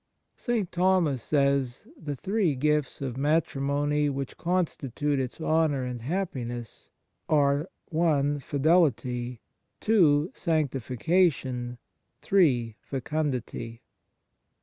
[0.35, 0.71] St.
[0.71, 6.89] Thomas says the three gifts of matri mony which constitute its honour and happiness
[7.29, 9.41] are (i) fidelity,
[9.81, 11.77] (2) sanctifica tion,
[12.23, 13.83] (3) fecundity.